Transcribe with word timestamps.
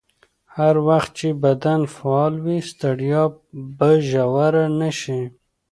هر 0.55 0.75
وخت 0.87 1.11
چې 1.19 1.27
بدن 1.43 1.81
فعال 1.95 2.33
وي، 2.43 2.57
ستړیا 2.71 3.23
به 3.77 3.89
ژوره 4.09 4.65
نه 4.79 4.89
شي. 4.99 5.21